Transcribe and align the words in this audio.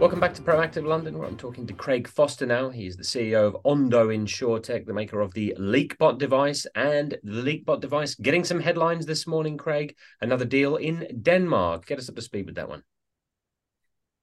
Welcome 0.00 0.18
back 0.18 0.32
to 0.32 0.40
Proactive 0.40 0.86
London, 0.86 1.18
where 1.18 1.28
I'm 1.28 1.36
talking 1.36 1.66
to 1.66 1.74
Craig 1.74 2.08
Foster 2.08 2.46
now. 2.46 2.70
He's 2.70 2.96
the 2.96 3.02
CEO 3.02 3.46
of 3.46 3.58
Ondo 3.66 4.08
InsurTech, 4.08 4.86
the 4.86 4.94
maker 4.94 5.20
of 5.20 5.34
the 5.34 5.54
LeakBot 5.58 6.16
device, 6.16 6.66
and 6.74 7.18
the 7.22 7.42
LeakBot 7.42 7.82
device 7.82 8.14
getting 8.14 8.42
some 8.42 8.60
headlines 8.60 9.04
this 9.04 9.26
morning, 9.26 9.58
Craig. 9.58 9.94
Another 10.22 10.46
deal 10.46 10.76
in 10.76 11.20
Denmark. 11.20 11.84
Get 11.84 11.98
us 11.98 12.08
up 12.08 12.14
to 12.14 12.22
speed 12.22 12.46
with 12.46 12.54
that 12.54 12.70
one. 12.70 12.82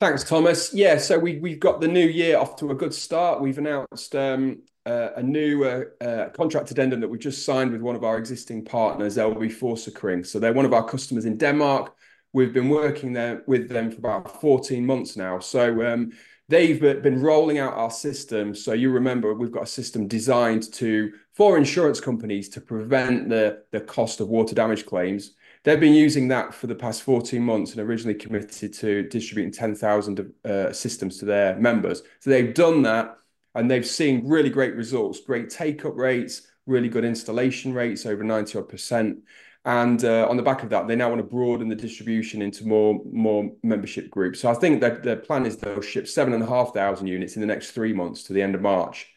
Thanks, 0.00 0.24
Thomas. 0.24 0.72
Yeah, 0.72 0.96
so 0.96 1.18
we, 1.18 1.40
we've 1.40 1.60
got 1.60 1.82
the 1.82 1.88
new 1.88 2.06
year 2.06 2.38
off 2.38 2.56
to 2.56 2.70
a 2.70 2.74
good 2.74 2.94
start. 2.94 3.42
We've 3.42 3.58
announced 3.58 4.16
um, 4.16 4.62
uh, 4.86 5.10
a 5.16 5.22
new 5.22 5.64
uh, 5.64 5.84
uh, 6.02 6.28
contract 6.30 6.70
addendum 6.70 7.00
that 7.00 7.08
we've 7.08 7.20
just 7.20 7.44
signed 7.44 7.72
with 7.72 7.82
one 7.82 7.96
of 7.96 8.02
our 8.02 8.16
existing 8.16 8.64
partners, 8.64 9.18
LB 9.18 9.54
Forsikring. 9.54 10.24
So 10.24 10.38
they're 10.38 10.54
one 10.54 10.64
of 10.64 10.72
our 10.72 10.88
customers 10.88 11.26
in 11.26 11.36
Denmark. 11.36 11.94
We've 12.36 12.52
been 12.52 12.68
working 12.68 13.14
there 13.14 13.42
with 13.46 13.70
them 13.70 13.90
for 13.90 13.96
about 13.96 14.42
14 14.42 14.84
months 14.84 15.16
now. 15.16 15.38
So 15.38 15.90
um, 15.90 16.12
they've 16.50 16.78
been 16.78 17.22
rolling 17.22 17.58
out 17.58 17.72
our 17.72 17.90
system. 17.90 18.54
So 18.54 18.74
you 18.74 18.90
remember 18.90 19.32
we've 19.32 19.50
got 19.50 19.62
a 19.62 19.66
system 19.66 20.06
designed 20.06 20.70
to 20.74 21.14
for 21.32 21.56
insurance 21.56 21.98
companies 21.98 22.50
to 22.50 22.60
prevent 22.60 23.30
the, 23.30 23.62
the 23.72 23.80
cost 23.80 24.20
of 24.20 24.28
water 24.28 24.54
damage 24.54 24.84
claims. 24.84 25.32
They've 25.64 25.80
been 25.80 25.94
using 25.94 26.28
that 26.28 26.52
for 26.52 26.66
the 26.66 26.74
past 26.74 27.04
14 27.04 27.42
months 27.42 27.72
and 27.72 27.80
originally 27.80 28.18
committed 28.18 28.74
to 28.74 29.04
distributing 29.04 29.50
10,000 29.50 30.34
uh, 30.44 30.72
systems 30.74 31.16
to 31.20 31.24
their 31.24 31.56
members. 31.56 32.02
So 32.20 32.28
they've 32.28 32.52
done 32.52 32.82
that 32.82 33.16
and 33.54 33.70
they've 33.70 33.86
seen 33.86 34.28
really 34.28 34.50
great 34.50 34.76
results, 34.76 35.20
great 35.20 35.48
take 35.48 35.86
up 35.86 35.96
rates, 35.96 36.42
really 36.66 36.88
good 36.88 37.04
installation 37.04 37.72
rates, 37.72 38.06
over 38.06 38.24
90 38.24 38.58
odd 38.58 38.68
percent. 38.68 39.18
And 39.64 40.04
uh, 40.04 40.28
on 40.30 40.36
the 40.36 40.44
back 40.44 40.62
of 40.62 40.70
that, 40.70 40.86
they 40.86 40.94
now 40.94 41.08
want 41.08 41.18
to 41.18 41.26
broaden 41.26 41.68
the 41.68 41.74
distribution 41.74 42.40
into 42.40 42.66
more 42.66 43.00
more 43.10 43.50
membership 43.64 44.10
groups. 44.10 44.40
So 44.40 44.48
I 44.48 44.54
think 44.54 44.80
that 44.80 45.02
their 45.02 45.16
plan 45.16 45.44
is 45.44 45.56
they'll 45.56 45.80
ship 45.80 46.06
seven 46.06 46.34
and 46.34 46.42
a 46.42 46.46
half 46.46 46.72
thousand 46.72 47.08
units 47.08 47.34
in 47.34 47.40
the 47.40 47.48
next 47.48 47.72
three 47.72 47.92
months 47.92 48.22
to 48.24 48.32
the 48.32 48.42
end 48.42 48.54
of 48.54 48.60
March. 48.60 49.12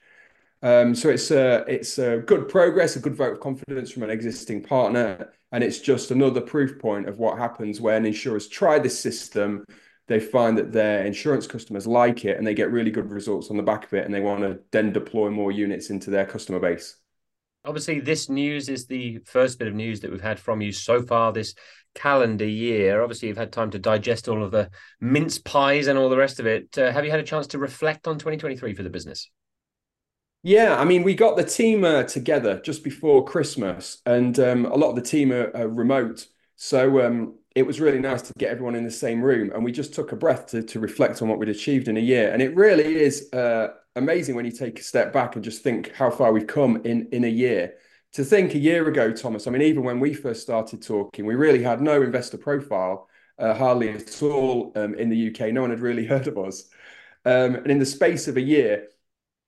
Um, 0.62 0.96
so 0.96 1.10
it's 1.10 1.30
a 1.32 1.64
it's 1.68 2.00
a 2.00 2.18
good 2.18 2.50
progress, 2.50 2.96
a 2.96 3.00
good 3.00 3.16
vote 3.16 3.34
of 3.34 3.40
confidence 3.40 3.92
from 3.92 4.04
an 4.04 4.10
existing 4.10 4.64
partner, 4.64 5.32
and 5.52 5.64
it's 5.64 5.80
just 5.80 6.10
another 6.10 6.42
proof 6.42 6.80
point 6.80 7.08
of 7.08 7.20
what 7.20 7.38
happens 7.38 7.80
when 7.80 8.06
insurers 8.06 8.48
try 8.48 8.80
this 8.80 9.00
system. 9.00 9.64
They 10.08 10.20
find 10.20 10.58
that 10.58 10.72
their 10.72 11.06
insurance 11.06 11.46
customers 11.46 11.86
like 11.86 12.26
it, 12.26 12.38
and 12.38 12.46
they 12.46 12.56
get 12.56 12.72
really 12.72 12.90
good 12.90 13.12
results 13.12 13.52
on 13.52 13.58
the 13.58 13.64
back 13.64 13.86
of 13.86 13.94
it, 13.94 14.06
and 14.06 14.14
they 14.14 14.20
want 14.20 14.42
to 14.42 14.60
then 14.72 14.92
deploy 14.92 15.30
more 15.30 15.52
units 15.52 15.92
into 15.92 16.10
their 16.10 16.26
customer 16.26 16.60
base. 16.60 16.96
Obviously, 17.70 18.00
this 18.00 18.30
news 18.30 18.68
is 18.68 18.88
the 18.88 19.20
first 19.28 19.60
bit 19.60 19.68
of 19.68 19.76
news 19.76 20.00
that 20.00 20.10
we've 20.10 20.20
had 20.20 20.40
from 20.40 20.60
you 20.60 20.72
so 20.72 21.04
far 21.04 21.32
this 21.32 21.54
calendar 21.94 22.48
year. 22.48 23.04
Obviously, 23.04 23.28
you've 23.28 23.38
had 23.38 23.52
time 23.52 23.70
to 23.70 23.78
digest 23.78 24.28
all 24.28 24.44
of 24.44 24.50
the 24.50 24.72
mince 25.00 25.38
pies 25.38 25.86
and 25.86 26.00
all 26.00 26.10
the 26.10 26.18
rest 26.18 26.40
of 26.40 26.48
it. 26.48 26.76
Uh, 26.76 26.92
have 26.92 27.06
you 27.06 27.12
had 27.12 27.20
a 27.20 27.24
chance 27.24 27.46
to 27.46 27.60
reflect 27.60 28.08
on 28.08 28.16
2023 28.16 28.74
for 28.74 28.82
the 28.82 28.90
business? 28.90 29.30
Yeah, 30.42 30.80
I 30.80 30.84
mean, 30.84 31.04
we 31.04 31.14
got 31.14 31.38
the 31.38 31.44
team 31.44 31.84
uh, 31.84 32.04
together 32.04 32.60
just 32.60 32.84
before 32.84 33.24
Christmas, 33.24 34.02
and 34.04 34.40
um, 34.40 34.66
a 34.66 34.76
lot 34.76 34.90
of 34.90 34.96
the 34.96 35.04
team 35.04 35.32
are, 35.32 35.56
are 35.56 35.68
remote. 35.68 36.26
So 36.56 37.06
um, 37.06 37.39
it 37.60 37.66
was 37.66 37.82
really 37.82 38.00
nice 38.00 38.22
to 38.22 38.34
get 38.38 38.52
everyone 38.52 38.74
in 38.74 38.86
the 38.86 38.92
same 38.92 39.22
room, 39.22 39.52
and 39.54 39.64
we 39.64 39.72
just 39.74 39.94
took 39.94 40.14
a 40.14 40.16
breath 40.16 40.48
to, 40.48 40.64
to 40.64 40.80
reflect 40.80 41.22
on 41.22 41.28
what 41.28 41.40
we'd 41.40 41.50
achieved 41.50 41.90
in 41.90 41.98
a 41.98 42.00
year. 42.00 42.32
And 42.32 42.42
it 42.42 42.56
really 42.56 42.96
is 42.96 43.32
uh, 43.34 43.74
amazing 43.98 44.36
when 44.36 44.46
you 44.46 44.52
take 44.52 44.80
a 44.80 44.84
step 44.84 45.12
back 45.12 45.36
and 45.36 45.44
just 45.44 45.62
think 45.62 45.92
how 45.94 46.10
far 46.10 46.32
we've 46.32 46.48
come 46.48 46.82
in 46.86 47.10
in 47.12 47.26
a 47.26 47.30
year. 47.30 47.74
To 48.14 48.24
think 48.24 48.56
a 48.56 48.58
year 48.58 48.88
ago, 48.88 49.12
Thomas, 49.12 49.46
I 49.46 49.52
mean, 49.52 49.62
even 49.62 49.84
when 49.84 50.00
we 50.00 50.14
first 50.14 50.42
started 50.42 50.82
talking, 50.82 51.26
we 51.26 51.36
really 51.36 51.62
had 51.62 51.82
no 51.82 52.02
investor 52.02 52.38
profile, 52.38 53.10
uh, 53.38 53.54
hardly 53.54 53.90
at 53.90 54.24
all 54.24 54.72
um, 54.76 54.96
in 54.96 55.10
the 55.10 55.28
UK. 55.28 55.52
No 55.52 55.62
one 55.62 55.70
had 55.70 55.82
really 55.82 56.06
heard 56.14 56.28
of 56.28 56.38
us. 56.38 56.70
Um, 57.26 57.56
and 57.56 57.68
in 57.68 57.78
the 57.78 57.86
space 57.86 58.30
of 58.30 58.38
a 58.38 58.42
year, 58.42 58.88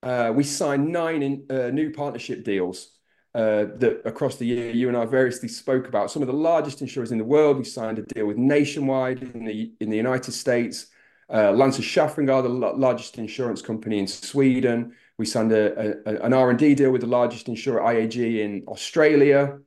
uh, 0.04 0.34
we 0.36 0.44
signed 0.44 0.92
nine 0.92 1.24
in, 1.24 1.46
uh, 1.50 1.70
new 1.70 1.92
partnership 1.92 2.44
deals 2.44 2.92
uh, 3.34 3.66
that 3.78 4.02
across 4.06 4.36
the 4.36 4.46
year 4.46 4.72
you 4.72 4.88
and 4.88 4.98
I 4.98 5.06
variously 5.06 5.48
spoke 5.48 5.88
about. 5.88 6.12
Some 6.12 6.22
of 6.22 6.28
the 6.28 6.34
largest 6.34 6.82
insurers 6.82 7.12
in 7.12 7.18
the 7.18 7.24
world. 7.24 7.58
We 7.58 7.64
signed 7.64 8.00
a 8.00 8.04
deal 8.04 8.26
with 8.26 8.38
Nationwide 8.38 9.24
in 9.24 9.46
the 9.46 9.74
in 9.80 9.90
the 9.90 9.98
United 9.98 10.34
States. 10.34 10.88
Uh, 11.30 11.54
Länsförsäkringar, 11.54 12.44
the 12.44 12.50
largest 12.50 13.18
insurance 13.18 13.62
company 13.62 14.00
in 14.00 14.08
Sweden. 14.08 14.94
We 15.18 15.26
signed 15.26 15.54
a, 15.54 15.96
a, 16.06 16.26
an 16.26 16.34
R&D 16.34 16.76
deal 16.76 16.92
with 16.92 17.02
the 17.02 17.08
largest 17.08 17.48
insurer, 17.48 17.80
IAG, 17.80 18.18
in 18.18 18.66
Australia. 18.68 19.60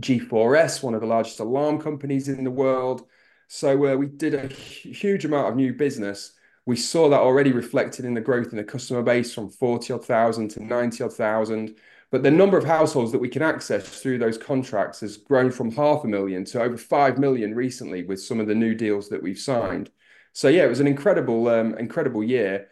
G4S, 0.00 0.82
one 0.82 0.94
of 0.94 1.00
the 1.00 1.06
largest 1.06 1.40
alarm 1.40 1.80
companies 1.80 2.28
in 2.28 2.44
the 2.44 2.50
world. 2.50 3.06
So 3.48 3.92
uh, 3.92 3.96
we 3.96 4.06
did 4.06 4.34
a 4.34 4.46
huge 4.46 5.24
amount 5.24 5.48
of 5.48 5.56
new 5.56 5.74
business. 5.74 6.32
We 6.66 6.76
saw 6.76 7.08
that 7.08 7.20
already 7.20 7.52
reflected 7.52 8.04
in 8.04 8.14
the 8.14 8.20
growth 8.20 8.52
in 8.52 8.56
the 8.56 8.64
customer 8.64 9.02
base 9.02 9.34
from 9.34 9.50
40 9.50 9.92
odd 9.92 10.06
thousand 10.06 10.48
to 10.52 10.64
90 10.64 11.04
odd 11.04 11.12
thousand. 11.12 11.76
But 12.10 12.22
the 12.24 12.30
number 12.30 12.58
of 12.58 12.64
households 12.64 13.12
that 13.12 13.20
we 13.20 13.28
can 13.28 13.42
access 13.42 13.88
through 13.88 14.18
those 14.18 14.36
contracts 14.36 15.00
has 15.00 15.16
grown 15.16 15.50
from 15.50 15.70
half 15.70 16.04
a 16.04 16.08
million 16.08 16.44
to 16.46 16.60
over 16.60 16.76
5 16.76 17.18
million 17.18 17.54
recently 17.54 18.02
with 18.02 18.20
some 18.20 18.40
of 18.40 18.48
the 18.48 18.54
new 18.54 18.74
deals 18.74 19.08
that 19.10 19.22
we've 19.22 19.38
signed. 19.38 19.90
So 20.32 20.48
yeah, 20.48 20.64
it 20.64 20.68
was 20.68 20.80
an 20.80 20.88
incredible, 20.88 21.48
um, 21.48 21.78
incredible 21.78 22.24
year. 22.24 22.68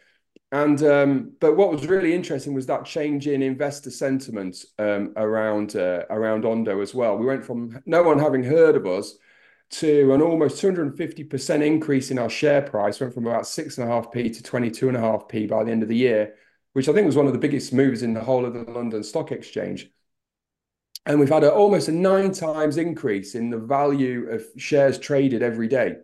And 0.51 0.83
um, 0.83 1.33
but 1.41 1.57
what 1.57 1.71
was 1.71 1.87
really 1.87 2.15
interesting 2.15 2.55
was 2.55 2.67
that 2.67 2.87
change 2.87 3.27
in 3.27 3.43
investor 3.43 3.91
sentiment 3.91 4.65
um, 4.79 5.13
around 5.17 5.77
uh, 5.77 6.05
around 6.09 6.47
Ondo 6.47 6.81
as 6.81 6.95
well. 6.95 7.19
We 7.19 7.27
went 7.27 7.45
from 7.45 7.83
no 7.85 8.03
one 8.03 8.19
having 8.19 8.43
heard 8.43 8.75
of 8.75 8.87
us 8.87 9.15
to 9.71 10.15
an 10.15 10.23
almost 10.23 10.63
250% 10.63 11.63
increase 11.63 12.11
in 12.11 12.19
our 12.19 12.31
share 12.31 12.63
price. 12.63 12.99
Went 12.99 13.13
from 13.13 13.27
about 13.27 13.47
six 13.47 13.77
and 13.77 13.87
a 13.87 13.93
half 13.93 14.11
p 14.11 14.31
to 14.31 14.43
22 14.43 14.89
and 14.89 14.97
a 14.97 15.01
half 15.01 15.29
p 15.29 15.47
by 15.47 15.65
the 15.65 15.71
end 15.71 15.83
of 15.83 15.91
the 15.91 15.97
year, 15.97 16.35
which 16.73 16.89
I 16.89 16.93
think 16.93 17.07
was 17.07 17.17
one 17.17 17.27
of 17.27 17.33
the 17.33 17.39
biggest 17.39 17.73
moves 17.73 18.03
in 18.03 18.15
the 18.15 18.23
whole 18.23 18.45
of 18.45 18.55
the 18.55 18.71
London 18.71 19.03
Stock 19.03 19.33
Exchange. 19.33 19.91
And 21.07 21.19
we've 21.19 21.29
had 21.29 21.45
a, 21.45 21.53
almost 21.53 21.89
a 21.89 21.93
nine 21.93 22.33
times 22.33 22.77
increase 22.77 23.35
in 23.35 23.51
the 23.51 23.59
value 23.59 24.29
of 24.29 24.45
shares 24.57 24.99
traded 24.99 25.43
every 25.43 25.69
day. 25.69 25.97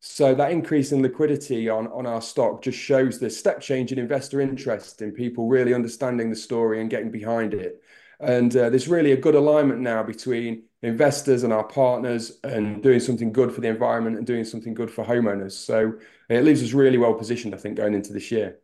So 0.00 0.34
that 0.34 0.52
increase 0.52 0.92
in 0.92 1.02
liquidity 1.02 1.68
on, 1.68 1.88
on 1.88 2.06
our 2.06 2.22
stock 2.22 2.62
just 2.62 2.78
shows 2.78 3.18
the 3.18 3.28
step 3.28 3.60
change 3.60 3.90
in 3.92 3.98
investor 3.98 4.40
interest 4.40 5.02
in 5.02 5.12
people 5.12 5.48
really 5.48 5.74
understanding 5.74 6.30
the 6.30 6.36
story 6.36 6.80
and 6.80 6.88
getting 6.88 7.10
behind 7.10 7.52
it. 7.52 7.82
And 8.20 8.56
uh, 8.56 8.70
there's 8.70 8.88
really 8.88 9.12
a 9.12 9.16
good 9.16 9.34
alignment 9.34 9.80
now 9.80 10.02
between 10.02 10.64
investors 10.82 11.42
and 11.42 11.52
our 11.52 11.64
partners 11.64 12.38
and 12.44 12.82
doing 12.82 13.00
something 13.00 13.32
good 13.32 13.52
for 13.52 13.60
the 13.60 13.68
environment 13.68 14.16
and 14.16 14.26
doing 14.26 14.44
something 14.44 14.74
good 14.74 14.90
for 14.90 15.04
homeowners. 15.04 15.52
So 15.52 15.94
it 16.28 16.44
leaves 16.44 16.62
us 16.62 16.72
really 16.72 16.98
well 16.98 17.14
positioned, 17.14 17.54
I 17.54 17.58
think, 17.58 17.76
going 17.76 17.94
into 17.94 18.12
this 18.12 18.30
year. 18.30 18.58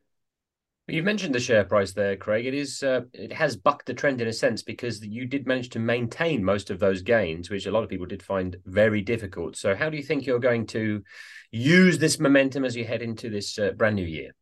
You've 0.87 1.07
mentioned 1.07 1.35
the 1.35 1.41
share 1.41 1.65
price 1.65 1.93
there, 1.93 2.15
Craig. 2.15 2.45
It 2.45 2.53
is 2.53 2.83
uh, 2.83 3.03
it 3.15 3.33
has 3.33 3.57
bucked 3.57 3.87
the 3.87 3.95
trend 3.95 4.21
in 4.21 4.29
a 4.29 4.33
sense 4.35 4.63
because 4.63 5.03
you 5.03 5.25
did 5.25 5.47
manage 5.47 5.71
to 5.71 5.79
maintain 5.79 6.45
most 6.45 6.69
of 6.69 6.79
those 6.79 7.01
gains, 7.01 7.49
which 7.49 7.65
a 7.65 7.71
lot 7.71 7.85
of 7.85 7.89
people 7.89 8.05
did 8.05 8.23
find 8.23 8.57
very 8.67 9.01
difficult. 9.01 9.57
So, 9.57 9.75
how 9.75 9.89
do 9.89 9.97
you 9.97 10.03
think 10.03 10.27
you're 10.27 10.39
going 10.39 10.67
to 10.69 11.03
use 11.51 11.99
this 11.99 12.21
momentum 12.21 12.67
as 12.67 12.77
you 12.77 12.85
head 12.85 13.01
into 13.01 13.31
this 13.31 13.59
uh, 13.59 13.71
brand 13.71 13.97
new 13.97 14.05
year? 14.05 14.33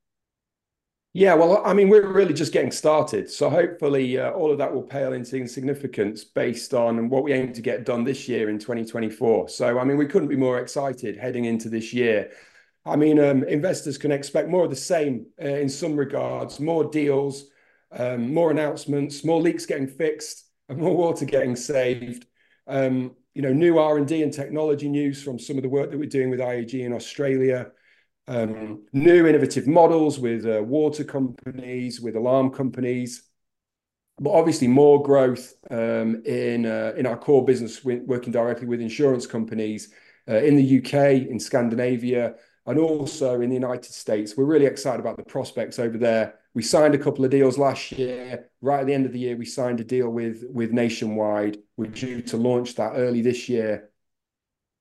Yeah, 1.15 1.35
well, 1.35 1.63
I 1.65 1.75
mean, 1.75 1.91
we're 1.91 2.11
really 2.11 2.33
just 2.33 2.55
getting 2.55 2.71
started. 2.71 3.31
So 3.31 3.51
hopefully, 3.51 4.19
uh, 4.19 4.31
all 4.31 4.51
of 4.51 4.57
that 4.59 4.73
will 4.73 4.83
pale 4.83 5.13
into 5.13 5.37
insignificance 5.37 6.25
based 6.25 6.73
on 6.73 7.11
what 7.11 7.23
we 7.23 7.35
aim 7.35 7.53
to 7.53 7.61
get 7.61 7.85
done 7.85 8.03
this 8.03 8.27
year 8.29 8.49
in 8.49 8.59
2024. 8.59 9.51
So, 9.51 9.79
I 9.79 9.85
mean, 9.85 9.99
we 9.99 10.07
couldn't 10.07 10.29
be 10.29 10.37
more 10.37 10.59
excited 10.59 11.19
heading 11.19 11.45
into 11.45 11.69
this 11.69 11.93
year. 11.93 12.31
I 12.85 12.97
mean, 12.97 13.19
um, 13.21 13.45
investors 13.45 13.97
can 13.97 14.11
expect 14.11 14.49
more 14.49 14.65
of 14.65 14.71
the 14.71 14.77
same 14.77 15.27
uh, 15.41 15.47
in 15.47 15.69
some 15.69 15.97
regards, 15.97 16.59
more 16.59 16.85
deals, 16.85 17.45
um, 17.93 18.35
more 18.35 18.51
announcements, 18.51 19.25
more 19.25 19.41
leaks 19.41 19.67
getting 19.67 19.87
fixed, 19.87 20.47
and 20.69 20.79
more 20.81 20.97
water 20.97 21.25
getting 21.25 21.57
saved. 21.57 22.27
Um, 22.67 23.13
you 23.35 23.43
know, 23.43 23.53
new 23.53 23.79
R&D 23.79 24.23
and 24.23 24.33
technology 24.33 24.89
news 24.89 25.23
from 25.23 25.39
some 25.39 25.57
of 25.57 25.63
the 25.63 25.69
work 25.69 25.91
that 25.91 25.99
we're 25.99 26.09
doing 26.09 26.31
with 26.31 26.41
IAG 26.41 26.75
in 26.75 26.93
Australia, 26.93 27.71
um, 28.29 28.85
new 28.93 29.27
innovative 29.27 29.67
models 29.67 30.19
with 30.19 30.47
uh, 30.47 30.63
water 30.63 31.05
companies, 31.05 32.01
with 32.01 32.15
alarm 32.15 32.51
companies, 32.51 33.23
but 34.21 34.31
obviously 34.31 34.69
more 34.69 35.03
growth 35.03 35.55
um, 35.71 36.23
in 36.25 36.67
uh, 36.67 36.93
in 36.97 37.07
our 37.07 37.17
core 37.17 37.45
business, 37.45 37.85
working 37.85 38.33
directly 38.33 38.67
with 38.67 38.81
insurance 38.81 39.27
companies 39.27 39.93
uh, 40.29 40.37
in 40.37 40.55
the 40.57 40.79
UK, 40.79 41.29
in 41.29 41.41
Scandinavia, 41.41 42.35
and 42.67 42.79
also 42.79 43.41
in 43.41 43.49
the 43.49 43.55
United 43.55 43.93
States. 43.93 44.37
We're 44.37 44.45
really 44.45 44.67
excited 44.67 45.01
about 45.01 45.17
the 45.17 45.25
prospects 45.25 45.79
over 45.79 45.99
there. 45.99 46.35
We 46.55 46.63
signed 46.63 46.95
a 46.95 46.99
couple 46.99 47.25
of 47.25 47.31
deals 47.31 47.59
last 47.59 47.93
year. 47.93 48.51
Right 48.61 48.81
at 48.81 48.87
the 48.87 48.95
end 48.95 49.07
of 49.07 49.13
the 49.13 49.19
year, 49.19 49.37
we 49.37 49.47
signed 49.47 49.81
a 49.81 49.85
deal 49.85 50.11
with 50.11 50.45
with 50.51 50.71
Nationwide. 50.73 51.59
We're 51.77 51.91
due 51.91 52.23
to 52.23 52.37
launch 52.37 52.75
that 52.77 52.93
early 52.95 53.23
this 53.23 53.49
year. 53.49 53.91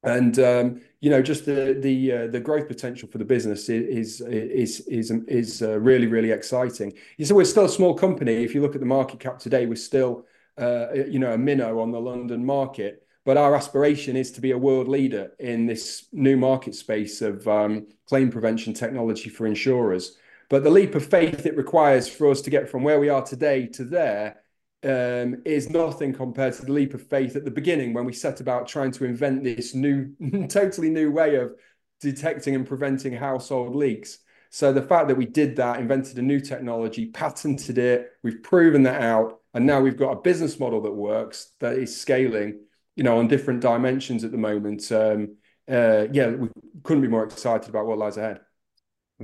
And 0.04 0.38
um, 0.39 0.81
you 1.00 1.10
know, 1.10 1.22
just 1.22 1.45
the 1.45 1.78
the 1.80 2.12
uh, 2.12 2.28
the 2.28 2.39
growth 2.39 2.68
potential 2.68 3.07
for 3.10 3.18
the 3.18 3.25
business 3.25 3.69
is 3.69 4.22
is 4.22 4.81
is 4.81 5.12
is 5.28 5.62
uh, 5.62 5.80
really 5.80 6.07
really 6.07 6.31
exciting. 6.31 6.94
You 7.18 7.25
so 7.25 7.36
we're 7.36 7.45
still 7.45 7.66
a 7.66 7.69
small 7.69 7.94
company. 7.94 8.44
If 8.44 8.54
you 8.54 8.62
look 8.62 8.75
at 8.75 8.81
the 8.81 8.88
market 8.88 9.19
cap 9.19 9.39
today, 9.39 9.66
we're 9.66 9.75
still 9.75 10.25
uh, 10.57 10.94
you 10.94 11.19
know 11.19 11.33
a 11.33 11.38
minnow 11.38 11.80
on 11.80 11.92
the 11.92 12.01
London 12.01 12.45
market 12.45 13.07
but 13.23 13.38
our 13.38 13.56
aspiration 13.56 14.15
is 14.15 14.31
to 14.31 14.41
be 14.41 14.51
a 14.51 14.57
world 14.57 14.88
leader 14.88 15.31
in 15.39 15.65
this 15.65 16.07
new 16.12 16.35
market 16.35 16.75
space 16.75 17.21
of 17.21 17.47
um, 17.47 17.88
claim 18.07 18.31
prevention 18.31 18.73
technology 18.73 19.29
for 19.29 19.45
insurers. 19.45 20.18
But 20.50 20.63
the 20.63 20.71
leap 20.71 20.95
of 20.95 21.06
faith 21.06 21.45
it 21.45 21.56
requires 21.56 22.07
for 22.07 22.29
us 22.29 22.41
to 22.41 22.50
get 22.50 22.69
from 22.69 22.83
where 22.83 23.00
we 23.00 23.09
are 23.09 23.23
today 23.23 23.68
to 23.68 23.83
there 23.83 24.41
um, 24.83 25.41
is 25.45 25.69
nothing 25.69 26.13
compared 26.13 26.53
to 26.56 26.65
the 26.65 26.71
leap 26.71 26.94
of 26.94 27.07
faith 27.07 27.35
at 27.35 27.45
the 27.45 27.51
beginning 27.51 27.94
when 27.94 28.06
we 28.06 28.13
set 28.13 28.41
about 28.41 28.68
trying 28.68 28.91
to 28.91 29.06
invent 29.06 29.44
this 29.44 29.75
new, 29.75 30.13
totally 30.50 30.89
new 30.89 31.12
way 31.12 31.35
of 31.35 31.53
detecting 32.00 32.56
and 32.56 32.68
preventing 32.68 33.13
household 33.13 33.75
leaks. 33.75 34.19
So 34.50 34.73
the 34.73 34.81
fact 34.81 35.07
that 35.07 35.15
we 35.15 35.25
did 35.25 35.56
that, 35.57 35.79
invented 35.79 36.18
a 36.18 36.21
new 36.21 36.39
technology, 36.39 37.06
patented 37.06 37.77
it, 37.77 38.12
we've 38.23 38.44
proven 38.44 38.83
that 38.83 39.01
out, 39.01 39.39
and 39.53 39.65
now 39.65 39.79
we've 39.79 39.95
got 39.95 40.12
a 40.12 40.21
business 40.21 40.59
model 40.59 40.81
that 40.81 40.91
works, 40.91 41.51
that 41.59 41.77
is 41.77 41.97
scaling, 41.97 42.59
you 42.96 43.04
know, 43.04 43.18
on 43.20 43.28
different 43.28 43.62
dimensions 43.62 44.24
at 44.24 44.32
the 44.32 44.38
moment. 44.38 44.92
Um, 44.92 45.38
uh, 45.70 46.08
yeah, 46.12 46.28
we 46.28 46.50
couldn't 46.84 47.02
be 47.02 47.08
more 47.08 47.24
excited 47.24 47.70
about 47.70 47.86
what 47.86 47.98
lies 47.98 48.18
ahead. 48.18 48.40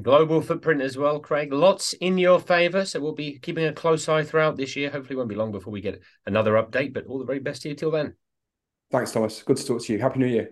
Global 0.01 0.41
footprint 0.41 0.81
as 0.81 0.95
well, 0.97 1.19
Craig. 1.19 1.51
Lots 1.51 1.93
in 1.93 2.17
your 2.17 2.39
favour. 2.39 2.85
So 2.85 2.99
we'll 2.99 3.13
be 3.13 3.39
keeping 3.39 3.65
a 3.65 3.73
close 3.73 4.07
eye 4.07 4.23
throughout 4.23 4.55
this 4.55 4.75
year. 4.75 4.91
Hopefully, 4.91 5.15
won't 5.15 5.29
be 5.29 5.35
long 5.35 5.51
before 5.51 5.73
we 5.73 5.81
get 5.81 6.01
another 6.25 6.53
update, 6.53 6.93
but 6.93 7.07
all 7.07 7.17
the 7.17 7.25
very 7.25 7.39
best 7.39 7.63
to 7.63 7.69
you 7.69 7.75
till 7.75 7.91
then. 7.91 8.13
Thanks, 8.91 9.11
Thomas. 9.11 9.41
Good 9.41 9.57
to 9.57 9.65
talk 9.65 9.83
to 9.83 9.93
you. 9.93 9.99
Happy 9.99 10.19
New 10.19 10.27
Year. 10.27 10.51